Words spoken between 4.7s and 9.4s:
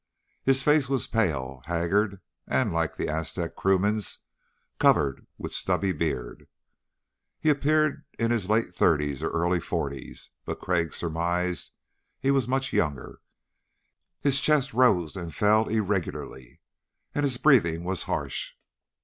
covered with stubbly beard. He appeared in his late thirties or